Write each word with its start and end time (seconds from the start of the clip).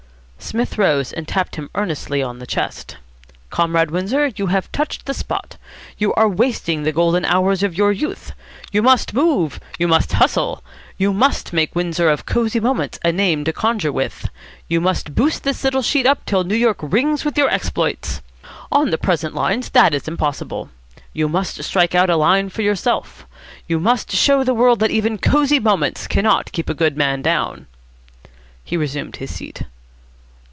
Psmith 0.43 0.77
rose, 0.77 1.13
and 1.13 1.27
tapped 1.29 1.55
him 1.55 1.69
earnestly 1.75 2.21
on 2.21 2.39
the 2.39 2.47
chest. 2.47 2.97
"Comrade 3.51 3.89
Windsor, 3.89 4.31
you 4.35 4.47
have 4.47 4.69
touched 4.73 5.05
the 5.05 5.13
spot. 5.13 5.55
You 5.97 6.13
are 6.15 6.27
wasting 6.27 6.83
the 6.83 6.91
golden 6.91 7.23
hours 7.23 7.63
of 7.63 7.77
your 7.77 7.93
youth. 7.93 8.33
You 8.69 8.81
must 8.81 9.13
move. 9.13 9.61
You 9.79 9.87
must 9.87 10.13
hustle. 10.13 10.61
You 10.97 11.13
must 11.13 11.53
make 11.53 11.73
Windsor 11.73 12.09
of 12.09 12.25
Cosy 12.25 12.59
Moments 12.59 12.99
a 13.05 13.13
name 13.13 13.45
to 13.45 13.53
conjure 13.53 13.93
with. 13.93 14.27
You 14.67 14.81
must 14.81 15.15
boost 15.15 15.43
this 15.43 15.63
sheet 15.85 16.05
up 16.05 16.25
till 16.25 16.43
New 16.43 16.55
York 16.55 16.79
rings 16.81 17.23
with 17.23 17.37
your 17.37 17.49
exploits. 17.49 18.21
On 18.73 18.89
the 18.89 18.97
present 18.97 19.33
lines 19.33 19.69
that 19.69 19.93
is 19.93 20.05
impossible. 20.07 20.69
You 21.13 21.29
must 21.29 21.63
strike 21.63 21.95
out 21.95 22.09
a 22.09 22.17
line 22.17 22.49
for 22.49 22.61
yourself. 22.63 23.25
You 23.67 23.79
must 23.79 24.11
show 24.11 24.43
the 24.43 24.55
world 24.55 24.79
that 24.79 24.91
even 24.91 25.17
Cosy 25.17 25.59
Moments 25.59 26.07
cannot 26.07 26.51
keep 26.51 26.67
a 26.67 26.73
good 26.73 26.97
man 26.97 27.21
down." 27.21 27.67
He 28.65 28.75
resumed 28.75 29.15
his 29.17 29.33
seat. 29.33 29.61